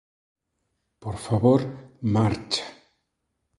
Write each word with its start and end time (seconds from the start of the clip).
Por 1.03 1.15
favor, 1.27 1.61
marcha. 2.15 2.65